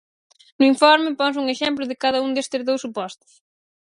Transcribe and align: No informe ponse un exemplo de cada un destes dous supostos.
No 0.57 0.65
informe 0.73 1.17
ponse 1.19 1.41
un 1.43 1.47
exemplo 1.55 1.83
de 1.87 1.99
cada 2.03 2.21
un 2.25 2.31
destes 2.35 2.61
dous 2.67 2.83
supostos. 2.85 3.31